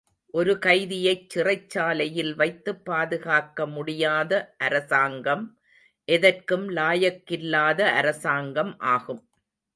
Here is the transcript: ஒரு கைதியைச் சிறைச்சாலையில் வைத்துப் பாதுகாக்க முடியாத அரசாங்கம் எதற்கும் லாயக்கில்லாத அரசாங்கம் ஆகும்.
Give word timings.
ஒரு 0.33 0.57
கைதியைச் 0.59 1.27
சிறைச்சாலையில் 1.33 2.31
வைத்துப் 2.35 2.85
பாதுகாக்க 2.85 3.65
முடியாத 3.67 4.31
அரசாங்கம் 4.57 5.45
எதற்கும் 6.07 6.69
லாயக்கில்லாத 6.69 7.81
அரசாங்கம் 7.93 8.79
ஆகும். 8.89 9.21